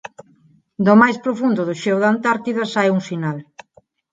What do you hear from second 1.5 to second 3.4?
do xeo da Antártida sae un sinal.